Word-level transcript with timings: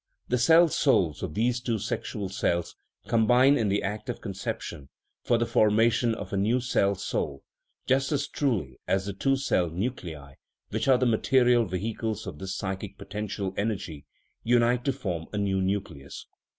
The 0.29 0.39
cell 0.39 0.67
souls 0.67 1.21
of 1.21 1.35
these 1.35 1.61
two 1.61 1.77
sexual 1.77 2.27
cells 2.27 2.75
combine 3.05 3.55
in 3.55 3.69
the 3.69 3.83
act 3.83 4.09
of 4.09 4.19
conception 4.19 4.89
for 5.21 5.37
the 5.37 5.45
formation 5.45 6.15
of 6.15 6.33
a 6.33 6.37
new 6.37 6.59
cell 6.59 6.95
soul, 6.95 7.43
just 7.85 8.11
as 8.11 8.27
truly 8.27 8.79
as 8.87 9.05
the 9.05 9.13
two 9.13 9.35
cell 9.35 9.69
nuclei, 9.69 10.33
which 10.69 10.87
are 10.87 10.97
the 10.97 11.05
material 11.05 11.65
vehicles 11.67 12.25
of 12.25 12.39
this 12.39 12.55
psychic 12.55 12.97
potential 12.97 13.53
en 13.57 13.67
ergy, 13.69 14.05
unite 14.43 14.83
to 14.85 14.91
form 14.91 15.27
a 15.33 15.37
new 15.37 15.61
nucleus. 15.61 16.25